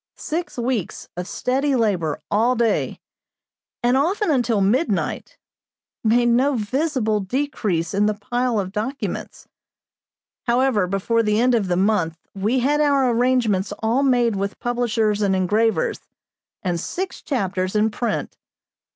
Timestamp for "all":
2.31-2.55, 13.83-14.01